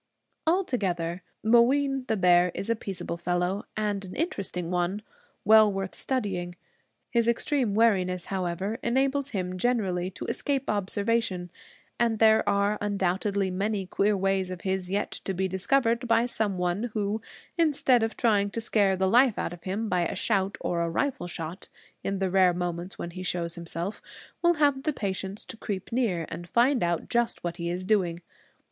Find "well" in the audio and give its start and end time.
5.45-5.71